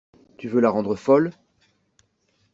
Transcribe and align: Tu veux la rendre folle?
Tu 0.39 0.49
veux 0.49 0.61
la 0.61 0.71
rendre 0.71 0.95
folle? 0.95 1.29